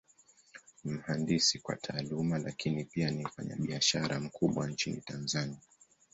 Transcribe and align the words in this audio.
Ni 0.83 0.91
mhandisi 0.93 1.59
kwa 1.59 1.75
Taaluma, 1.75 2.39
Lakini 2.39 2.85
pia 2.85 3.11
ni 3.11 3.25
mfanyabiashara 3.25 4.19
mkubwa 4.19 4.67
Nchini 4.67 5.01
Tanzania. 5.01 5.59